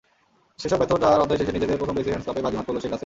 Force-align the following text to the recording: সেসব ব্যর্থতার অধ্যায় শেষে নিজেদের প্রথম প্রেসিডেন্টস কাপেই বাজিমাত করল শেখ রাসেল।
সেসব 0.61 0.77
ব্যর্থতার 0.79 1.23
অধ্যায় 1.23 1.39
শেষে 1.39 1.55
নিজেদের 1.55 1.79
প্রথম 1.81 1.95
প্রেসিডেন্টস 1.95 2.25
কাপেই 2.27 2.43
বাজিমাত 2.45 2.65
করল 2.67 2.77
শেখ 2.83 2.91
রাসেল। 2.91 2.99